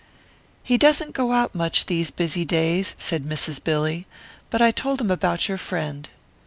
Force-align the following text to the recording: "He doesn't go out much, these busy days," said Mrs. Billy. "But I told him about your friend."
"He 0.63 0.79
doesn't 0.79 1.13
go 1.13 1.31
out 1.31 1.53
much, 1.53 1.85
these 1.85 2.09
busy 2.09 2.43
days," 2.43 2.95
said 2.97 3.21
Mrs. 3.23 3.63
Billy. 3.63 4.07
"But 4.49 4.59
I 4.59 4.71
told 4.71 4.99
him 4.99 5.11
about 5.11 5.47
your 5.47 5.59
friend." 5.59 6.09